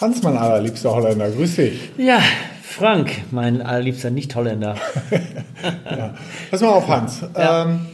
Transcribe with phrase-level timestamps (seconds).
[0.00, 1.90] Hans, mein allerliebster Holländer, grüß dich.
[1.96, 2.20] Ja,
[2.62, 4.76] Frank, mein allerliebster Nicht-Holländer.
[5.90, 6.14] ja.
[6.50, 7.22] Pass mal auf, Hans.
[7.36, 7.64] Ja.
[7.64, 7.86] Ähm,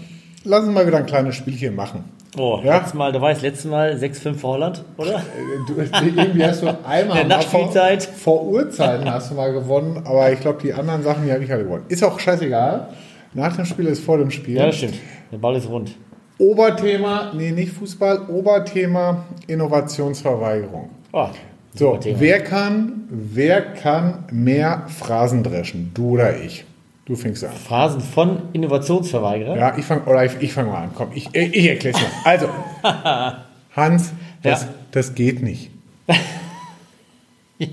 [0.44, 2.04] lass uns mal wieder ein kleines Spielchen machen.
[2.36, 2.76] Oh, ja?
[2.76, 5.14] letztes Mal, du weißt, letztes Mal 6-5 für Holland, oder?
[5.14, 5.22] Äh,
[5.66, 8.02] du, irgendwie hast du einmal Nachspielzeit.
[8.02, 11.44] Vor, vor Uhrzeiten hast du mal gewonnen, aber ich glaube, die anderen Sachen, die habe
[11.44, 11.84] ich halt gewonnen.
[11.88, 12.88] Ist auch scheißegal.
[13.36, 14.56] Nach dem Spiel ist vor dem Spiel.
[14.56, 14.94] Ja, das stimmt.
[15.30, 15.94] Der Ball ist rund.
[16.38, 20.88] Oberthema, nee, nicht Fußball, Oberthema Innovationsverweigerung.
[21.12, 21.28] Oh,
[21.74, 25.90] so, wer kann, wer kann mehr Phrasen dreschen?
[25.92, 26.64] Du oder ich?
[27.04, 27.52] Du fängst an.
[27.52, 29.56] Phrasen von Innovationsverweigerer?
[29.56, 30.90] Ja, ich fange ich, ich fang mal an.
[30.94, 32.10] Komm, ich, ich erkläre es mal.
[32.24, 32.48] Also,
[33.76, 34.68] Hans, das, ja.
[34.92, 35.70] das geht nicht.
[37.58, 37.68] ja,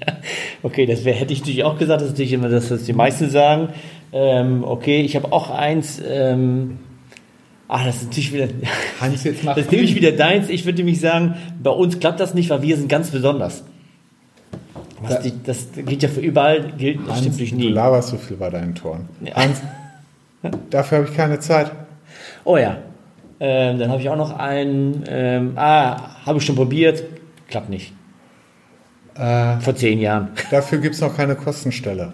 [0.62, 2.02] okay, das wär, hätte ich natürlich auch gesagt.
[2.02, 3.70] Das ist natürlich immer das, was die meisten sagen.
[4.14, 6.00] Ähm, okay, ich habe auch eins.
[6.08, 6.78] Ähm,
[7.68, 8.48] ach, das ist natürlich wieder.
[9.02, 10.50] Hans, jetzt mach Das ist nämlich wieder deins.
[10.50, 13.64] Ich würde nämlich sagen, bei uns klappt das nicht, weil wir sind ganz besonders.
[15.02, 17.64] Was die, das gilt ja für überall, gilt Hans, stimmt natürlich nie.
[17.64, 19.10] Du laberst so viel bei deinen Toren.
[19.22, 19.36] Ja.
[19.36, 19.62] Hans,
[20.70, 21.72] dafür habe ich keine Zeit.
[22.46, 22.78] Oh ja.
[23.40, 25.04] Ähm, dann habe ich auch noch einen.
[25.08, 27.04] Ähm, ah, habe ich schon probiert.
[27.48, 27.94] Klappt nicht.
[29.16, 30.30] Äh, Vor zehn Jahren.
[30.52, 32.14] Dafür gibt es noch keine Kostenstelle.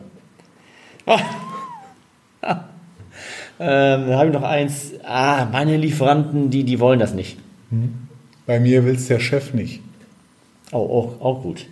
[3.59, 4.93] Ähm, dann habe ich noch eins.
[5.03, 7.37] Ah, meine Lieferanten, die, die wollen das nicht.
[7.69, 7.93] Hm.
[8.45, 9.81] Bei mir will es der Chef nicht.
[10.71, 11.65] Oh, auch, auch gut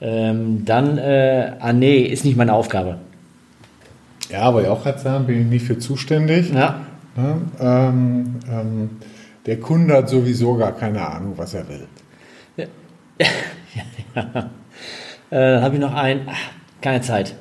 [0.00, 2.98] ähm, dann, äh, ah nee, ist nicht meine Aufgabe.
[4.30, 6.52] Ja, aber ich auch gerade sagen, bin ich nicht für zuständig.
[6.52, 6.80] Ja.
[7.16, 8.90] ja ähm, ähm,
[9.46, 11.86] der Kunde hat sowieso gar keine Ahnung, was er will.
[12.56, 12.66] Ja.
[13.74, 13.82] ja,
[14.14, 14.50] ja.
[15.30, 17.34] Äh, dann habe ich noch einen, ach, keine Zeit.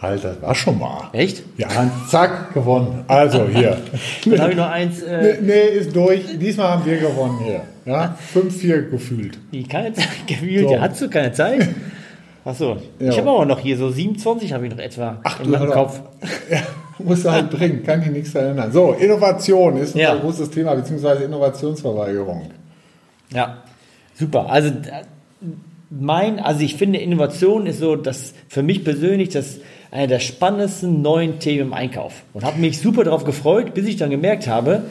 [0.00, 1.08] Das war schon mal.
[1.12, 1.42] Echt?
[1.56, 1.68] Ja,
[2.10, 3.04] zack, gewonnen.
[3.08, 3.78] Also hier.
[4.26, 5.02] Dann habe ich noch eins.
[5.02, 6.38] Äh nee, nee, ist durch.
[6.38, 7.62] Diesmal haben wir gewonnen hier.
[7.86, 9.38] Ja, 5-4 gefühlt.
[9.50, 10.68] Wie, keine Zeit gefühlt?
[10.68, 10.74] So.
[10.74, 11.68] Ja, hast du keine Zeit?
[12.44, 13.08] Achso, ja.
[13.08, 15.98] ich habe aber noch hier so 27 habe ich noch etwa Ach, in meinem Kopf.
[16.50, 16.60] Ja,
[16.98, 18.70] musst du halt bringen, kann ich nichts erinnern.
[18.70, 20.12] So, Innovation ist ja.
[20.12, 22.50] ein großes Thema, beziehungsweise Innovationsverweigerung.
[23.32, 23.62] Ja,
[24.14, 24.50] super.
[24.50, 24.72] Also
[25.98, 29.58] mein, also ich finde Innovation ist so, dass für mich persönlich das
[29.90, 33.96] einer der spannendsten neuen Themen im Einkauf und habe mich super darauf gefreut, bis ich
[33.96, 34.82] dann gemerkt habe,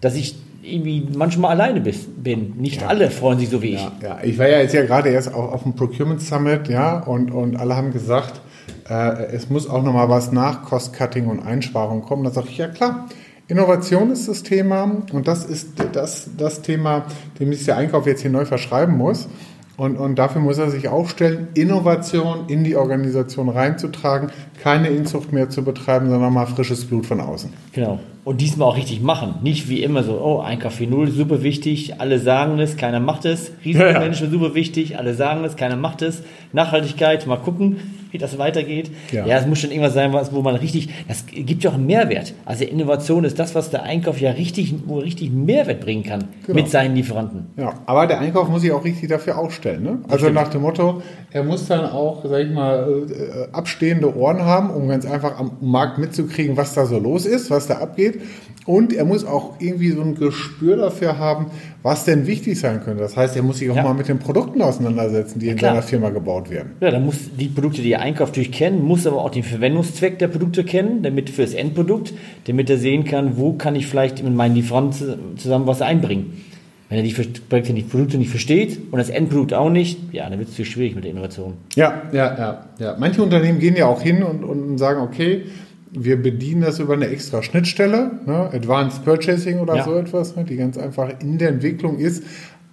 [0.00, 2.54] dass ich irgendwie manchmal alleine bin.
[2.56, 2.88] Nicht ja.
[2.88, 3.82] alle freuen sich so wie ich.
[3.82, 6.98] Ja, ja, ich war ja jetzt ja gerade erst auf, auf dem Procurement Summit, ja,
[7.00, 8.40] und, und alle haben gesagt,
[8.88, 12.24] äh, es muss auch nochmal was nach Cost-Cutting und Einsparung kommen.
[12.24, 13.06] Da sage ich, ja klar,
[13.48, 17.06] Innovation ist das Thema und das ist das, das Thema,
[17.38, 19.28] dem sich der Einkauf jetzt hier neu verschreiben muss.
[19.76, 24.30] Und, und dafür muss er sich aufstellen, Innovation in die Organisation reinzutragen,
[24.62, 27.52] keine Inzucht mehr zu betreiben, sondern mal frisches Blut von außen.
[27.72, 27.98] Genau.
[28.24, 29.34] Und diesmal auch richtig machen.
[29.42, 33.26] Nicht wie immer so, oh, ein Kaffee Null, super wichtig, alle sagen es, keiner macht
[33.26, 33.52] es.
[33.64, 34.30] Risikomanagement, ja, ja.
[34.32, 36.22] super wichtig, alle sagen es, keiner macht es.
[36.52, 37.76] Nachhaltigkeit, mal gucken
[38.10, 38.90] wie das weitergeht.
[39.12, 39.26] Ja.
[39.26, 42.34] ja, es muss schon irgendwas sein, wo man richtig, das gibt ja auch einen Mehrwert.
[42.44, 46.60] Also Innovation ist das, was der Einkauf ja richtig, wo richtig Mehrwert bringen kann genau.
[46.60, 47.46] mit seinen Lieferanten.
[47.56, 49.82] Ja, aber der Einkauf muss sich auch richtig dafür aufstellen.
[49.82, 49.98] Ne?
[50.08, 54.70] Also nach dem Motto, er muss dann auch, sag ich mal, äh, abstehende Ohren haben,
[54.70, 58.20] um ganz einfach am Markt mitzukriegen, was da so los ist, was da abgeht.
[58.66, 61.46] Und er muss auch irgendwie so ein Gespür dafür haben,
[61.82, 63.00] was denn wichtig sein könnte.
[63.00, 63.84] Das heißt, er muss sich auch ja.
[63.84, 66.72] mal mit den Produkten auseinandersetzen, die ja, in seiner Firma gebaut werden.
[66.80, 70.28] Ja, dann muss die Produkte, die er einkauft, durchkennen, muss aber auch den Verwendungszweck der
[70.28, 72.12] Produkte kennen, damit für das Endprodukt,
[72.46, 76.42] damit er sehen kann, wo kann ich vielleicht mit meinen Lieferanten zusammen was einbringen.
[76.88, 80.38] Wenn er die Projekte nicht, Produkte nicht versteht und das Endprodukt auch nicht, ja, dann
[80.38, 81.54] wird es zu schwierig mit der Innovation.
[81.74, 82.96] Ja, ja, ja, ja.
[82.98, 85.42] Manche Unternehmen gehen ja auch hin und, und sagen, okay,
[85.90, 88.50] wir bedienen das über eine extra Schnittstelle, ne?
[88.52, 89.84] Advanced Purchasing oder ja.
[89.84, 90.44] so etwas, ne?
[90.44, 92.22] die ganz einfach in der Entwicklung ist,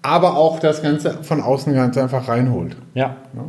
[0.04, 2.76] aber auch das Ganze von außen ganz einfach reinholt.
[2.94, 3.16] Ja.
[3.34, 3.46] Ne?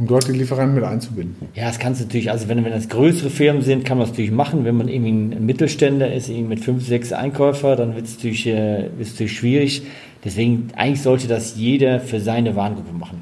[0.00, 1.48] Um dort die Lieferanten mit einzubinden.
[1.54, 4.12] Ja, das kannst du natürlich, also wenn, wenn das größere Firmen sind, kann man es
[4.12, 4.64] natürlich machen.
[4.64, 8.46] Wenn man irgendwie ein Mittelständler ist, irgendwie mit fünf, sechs Einkäufer, dann wird es natürlich,
[8.46, 9.82] äh, natürlich schwierig.
[10.24, 13.20] Deswegen, eigentlich sollte das jeder für seine Warengruppe machen.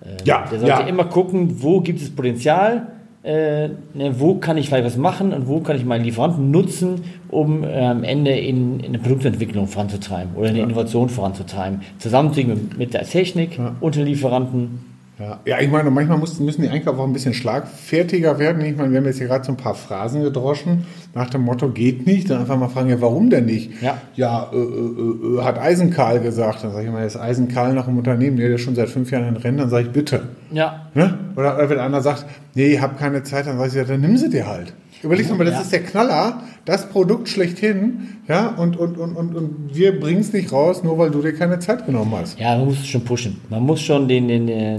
[0.00, 0.86] Äh, ja, der sollte ja.
[0.86, 2.86] immer gucken, wo gibt es Potenzial,
[3.22, 7.02] äh, ne, wo kann ich vielleicht was machen und wo kann ich meinen Lieferanten nutzen,
[7.28, 10.64] um äh, am Ende in, in, eine Produktentwicklung voranzutreiben oder eine ja.
[10.64, 11.82] Innovation voranzutreiben.
[11.98, 13.76] Zusammen mit, mit der Technik ja.
[13.80, 18.38] und den Lieferanten ja, ja ich meine, manchmal müssen, die Einkäufer auch ein bisschen schlagfertiger
[18.38, 18.64] werden.
[18.64, 21.68] Ich meine, wir haben jetzt hier gerade so ein paar Phrasen gedroschen, nach dem Motto,
[21.68, 22.30] geht nicht.
[22.30, 23.80] Dann einfach mal fragen, ja, warum denn nicht?
[23.82, 26.64] Ja, ja äh, äh, äh, hat Eisenkahl gesagt.
[26.64, 29.36] Dann sage ich mal, ist Eisenkahl nach einem Unternehmen, der schon seit fünf Jahren in
[29.36, 30.28] Rennen, dann sage ich, bitte.
[30.50, 30.86] Ja.
[30.94, 31.18] Ne?
[31.36, 34.16] Oder wenn einer sagt, nee, ich habe keine Zeit, dann sage ich, ja, dann nimm
[34.16, 34.74] sie dir halt.
[35.04, 35.60] Überleg doch mal, das Ja.
[35.60, 40.32] ist der Knaller, das Produkt schlechthin, ja, und, und, und, und, und wir bringen es
[40.32, 42.40] nicht raus, nur weil du dir keine Zeit genommen hast.
[42.40, 43.38] Ja, man muss schon pushen.
[43.50, 44.78] Man muss schon den, den, äh,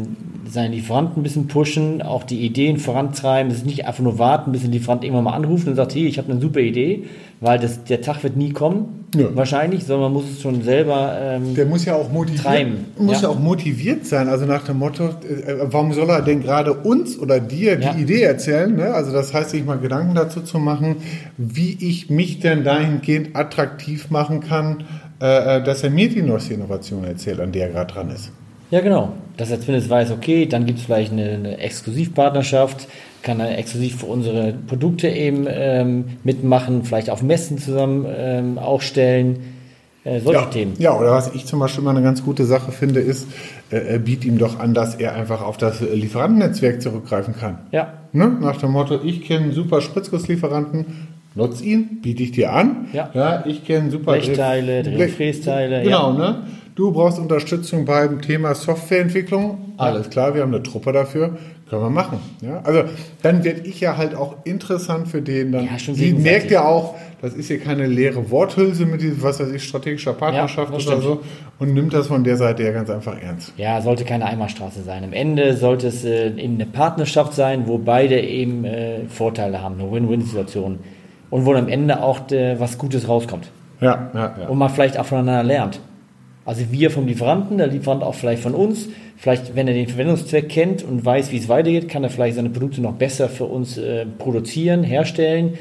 [0.49, 3.51] seinen Lieferanten ein bisschen pushen, auch die Ideen vorantreiben.
[3.51, 6.05] Es ist nicht einfach nur warten, bis ein Lieferant irgendwann mal anruft und sagt, hey,
[6.07, 7.03] ich habe eine super Idee,
[7.41, 9.35] weil das, der Tag wird nie kommen, Ja.
[9.35, 13.21] wahrscheinlich, sondern man muss es schon selber ähm, Der muss ja auch motiviert, Treiben, muss
[13.21, 13.23] ja.
[13.23, 13.29] ja.
[13.35, 14.27] auch motiviert sein.
[14.29, 17.95] Also nach dem Motto, äh, warum soll er denn gerade uns oder dir die Ja.
[17.95, 18.75] Idee erzählen?
[18.75, 18.93] Ne?
[18.93, 20.97] Also das heißt, sich mal Gedanken dazu zu machen,
[21.37, 24.83] wie ich mich denn dahingehend attraktiv machen kann,
[25.21, 28.31] äh, äh, dass er mir die neueste Innovation erzählt, an der er gerade dran ist.
[28.71, 29.13] Ja, genau.
[29.37, 32.87] Dass er zumindest weiß, okay, dann gibt es vielleicht eine, eine Exklusivpartnerschaft,
[33.21, 39.39] kann er exklusiv für unsere Produkte eben ähm, mitmachen, vielleicht auf Messen zusammen ähm, aufstellen,
[40.03, 40.73] äh, solche Ja, Themen.
[40.77, 43.27] ja, oder was ich zum Beispiel mal eine ganz gute Sache finde, ist,
[43.71, 47.59] äh, er bietet ihm doch an, dass er einfach auf das äh, Lieferantennetzwerk zurückgreifen kann.
[47.71, 48.27] Ja, Ne?
[48.39, 50.85] Nach dem Motto, ich kenne super Spritzgusslieferanten,
[51.35, 52.87] nutz ihn, biete ich dir an.
[52.93, 53.43] Ja.
[53.45, 56.43] ich kenne super Blechteile, Blech- Drehfrästeile, Genau, ne?
[56.75, 59.73] Du brauchst Unterstützung beim Thema Softwareentwicklung.
[59.77, 61.37] Alles klar, wir haben eine Truppe dafür.
[61.69, 62.19] Können wir machen.
[62.41, 62.59] Ja?
[62.63, 62.83] Also
[63.21, 65.53] dann werde ich ja halt auch interessant für den.
[65.53, 69.39] Dann Ja, Sie merkt ja auch, das ist hier keine leere Worthülse mit diesem, was
[69.39, 71.21] weiß ich, strategischer Partnerschaft das oder so
[71.59, 73.53] und nimmt das von der Seite ja ganz einfach ernst.
[73.55, 75.05] Ja, sollte keine Einbahnstraße sein.
[75.05, 79.79] Am Ende sollte es äh, eben eine Partnerschaft sein, wo beide eben äh, Vorteile haben,
[79.79, 80.79] eine Win-Win-Situation.
[81.29, 83.49] Und wo am Ende auch äh, was Gutes rauskommt.
[83.79, 84.47] Ja, ja, ja.
[84.49, 85.79] Und man vielleicht auch voneinander lernt.
[86.45, 88.87] Also wir vom Lieferanten, der Lieferant auch vielleicht von uns.
[89.17, 92.49] Vielleicht, wenn er den Verwendungszweck kennt und weiß, wie es weitergeht, kann er vielleicht seine
[92.49, 95.55] Produkte noch besser für uns äh, produzieren, herstellen.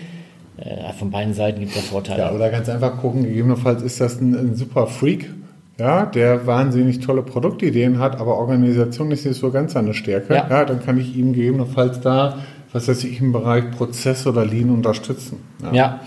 [0.58, 2.24] Äh, von beiden Seiten gibt es Vorteile.
[2.24, 5.30] Ja, oder ganz einfach gucken, gegebenenfalls ist das ein, ein super Freak,
[5.78, 10.34] ja, der wahnsinnig tolle Produktideen hat, aber Organisation ist nicht so ganz seine Stärke.
[10.34, 10.46] Ja.
[10.48, 10.64] Ja.
[10.64, 12.38] dann kann ich ihm gegebenenfalls da,
[12.74, 15.38] was weiß ich, im Bereich Prozess oder Lean unterstützen.
[15.62, 16.00] Ja, ja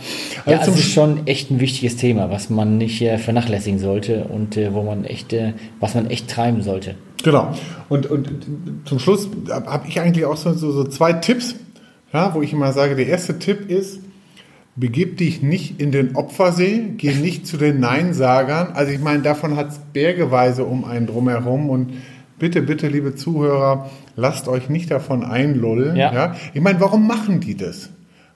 [0.46, 3.80] Also also zum es ist schon echt ein wichtiges Thema, was man nicht äh, vernachlässigen
[3.80, 6.96] sollte und äh, wo man echt, äh, was man echt treiben sollte.
[7.24, 7.56] Genau.
[7.88, 8.30] Und, und
[8.84, 11.56] zum Schluss habe ich eigentlich auch so, so, so zwei Tipps,
[12.12, 14.02] ja, wo ich immer sage, der erste Tipp ist,
[14.76, 18.74] begib dich nicht in den Opfersee, geh nicht zu den Neinsagern.
[18.74, 21.94] Also ich meine, davon hat es bergeweise um einen drumherum und
[22.40, 25.96] bitte, bitte, liebe Zuhörer, lasst euch nicht davon einlullen.
[25.96, 26.36] Ja.
[26.54, 27.90] Ich meine, warum machen die das?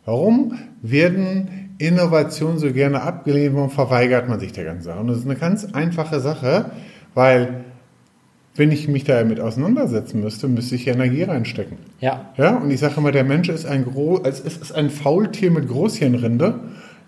[0.06, 3.56] Warum werden Innovationen so gerne abgelehnt?
[3.56, 5.00] Warum verweigert man sich der ganzen Sache?
[5.00, 6.72] Und das ist eine ganz einfache Sache,
[7.14, 7.64] weil
[8.56, 11.78] wenn ich mich damit auseinandersetzen müsste, müsste ich Energie reinstecken.
[12.02, 15.52] Ja, Ja, und ich sage immer, der Mensch ist ein, Gro es ist ein Faultier
[15.52, 16.60] mit Großhirnrinde.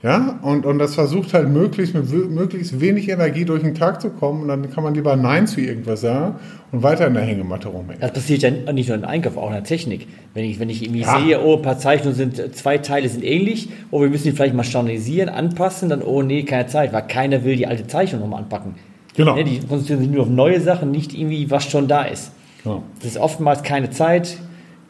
[0.03, 4.09] Ja, und, und das versucht halt möglichst mit möglichst wenig Energie durch den Tag zu
[4.09, 4.41] kommen.
[4.41, 6.35] Und dann kann man lieber Nein zu irgendwas sagen
[6.73, 8.01] und weiter in der Hängematte rumhängen.
[8.01, 10.07] das passiert ja nicht nur im Einkauf, auch in der Technik.
[10.33, 11.19] Wenn ich, wenn ich irgendwie Ja.
[11.21, 14.31] sehe, oh, ein paar Zeichnungen sind, äh, zwei Teile sind ähnlich, oh, wir müssen die
[14.33, 18.19] vielleicht mal standardisieren, anpassen, dann, oh nee, keine Zeit, weil keiner will die alte Zeichnung
[18.19, 18.75] nochmal anpacken.
[19.15, 19.35] Genau.
[19.35, 22.33] Ne, die konzentrieren sich nur auf neue Sachen, nicht irgendwie, was schon da ist.
[22.63, 22.83] Genau.
[22.99, 24.35] Das ist oftmals keine Zeit,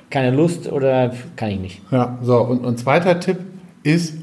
[0.09, 1.81] keine Lust oder kann ich nicht.
[1.91, 3.37] Ja, so, und, und zweiter Tipp
[3.83, 4.15] ist,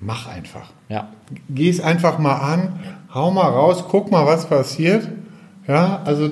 [0.00, 0.70] mach einfach.
[0.88, 1.08] Ja.
[1.50, 2.72] Geh es einfach mal an,
[3.14, 5.08] hau mal raus, guck mal, was passiert.
[5.66, 6.30] Ja, also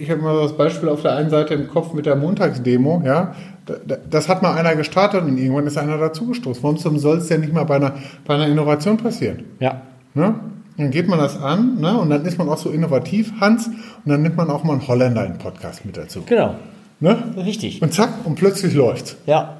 [0.00, 3.34] ich habe mal das Beispiel auf der einen Seite im Kopf mit der Montagsdemo, ja.
[3.66, 6.62] Da- da- Das hat mal einer gestartet und irgendwann ist einer dazugestoßen.
[6.62, 7.94] Warum soll es denn nicht mal bei einer,
[8.26, 9.44] bei einer Innovation passieren?
[9.58, 9.80] Ja.
[10.12, 10.34] Ne?
[10.76, 11.96] Dann geht man das an ne?
[11.98, 14.86] und dann ist man auch so innovativ, Hans, und dann nimmt man auch mal einen
[14.86, 16.22] Holländer in den Podcast mit dazu.
[16.26, 16.56] Genau.
[17.00, 17.16] Ne?
[17.38, 17.80] Richtig.
[17.80, 19.16] Und zack, und plötzlich läuft's.
[19.24, 19.56] Ja.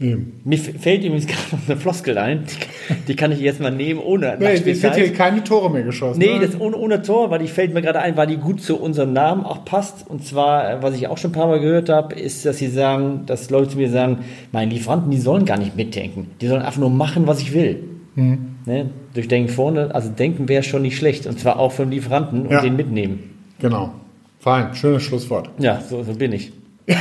[0.00, 0.40] Eben.
[0.44, 2.44] Mir fällt übrigens gerade noch eine Floskel ein.
[2.88, 5.82] Die, die kann ich jetzt mal nehmen ohne Nee, es wird hier keine Tore mehr
[5.82, 6.20] geschossen.
[6.20, 6.46] Nee, ne?
[6.46, 9.12] das ohne, ohne Tor, weil die fällt mir gerade ein, weil die gut zu unserem
[9.12, 10.08] Namen auch passt.
[10.08, 12.68] Und zwar, äh, was ich auch schon ein paar Mal gehört habe, ist, dass sie
[12.68, 14.18] sagen, dass Leute zu mir sagen,
[14.52, 16.30] meine Lieferanten, die sollen gar nicht mitdenken.
[16.40, 17.82] Die sollen einfach nur machen, was ich will.
[18.14, 18.38] Mhm.
[18.66, 18.90] Ne?
[19.14, 21.26] Durch Denken vorne, also denken wäre schon nicht schlecht.
[21.26, 22.60] Und zwar auch für den Lieferanten und Ja.
[22.60, 23.30] den mitnehmen.
[23.58, 23.92] Genau.
[24.38, 25.50] Fein, schönes Schlusswort.
[25.58, 26.52] Ja, so, so bin ich.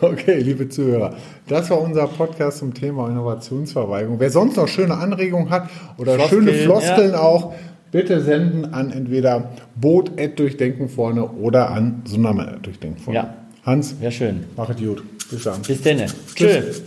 [0.00, 1.14] Okay, liebe Zuhörer,
[1.48, 4.20] das war unser Podcast zum Thema Innovationsverweigerung.
[4.20, 7.20] Wer sonst noch schöne Anregungen hat oder Floskeln, schöne Floskeln ja.
[7.20, 7.54] auch,
[7.92, 13.18] bitte senden an entweder boot.durchdenken vorne oder an Sundermann durchdenken vorne.
[13.20, 13.34] Ja.
[13.64, 14.44] Hans, Wäre schön.
[14.56, 15.02] mach es gut.
[15.30, 15.62] Bis dann.
[15.62, 15.98] Bis denn.
[16.34, 16.34] Tschüss.
[16.34, 16.82] Tschüss.